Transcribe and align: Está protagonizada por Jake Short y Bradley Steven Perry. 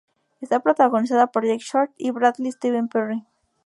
Está 0.41 0.59
protagonizada 0.63 1.27
por 1.31 1.45
Jake 1.45 1.59
Short 1.63 1.91
y 1.95 2.09
Bradley 2.09 2.51
Steven 2.53 2.87
Perry. 2.87 3.23